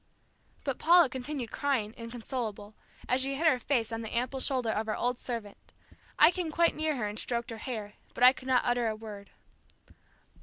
But 0.63 0.79
Paula 0.79 1.09
continued 1.09 1.51
crying, 1.51 1.93
inconsolable, 1.95 2.73
as 3.07 3.21
she 3.21 3.35
hid 3.35 3.45
her 3.45 3.59
face 3.59 3.91
on 3.91 4.01
the 4.01 4.17
ample 4.17 4.39
shoulder 4.39 4.71
of 4.71 4.87
our 4.87 4.95
old 4.95 5.19
servant 5.19 5.73
I 6.17 6.31
came 6.31 6.49
quite 6.49 6.73
near 6.75 6.95
her 6.95 7.05
and 7.07 7.19
stroked 7.19 7.51
her 7.51 7.57
hair, 7.59 7.93
but 8.15 8.23
I 8.23 8.33
could 8.33 8.47
not 8.47 8.65
utter 8.65 8.87
a 8.87 8.95
word. 8.95 9.29